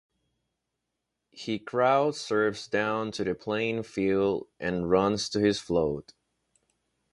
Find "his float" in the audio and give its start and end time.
5.39-6.15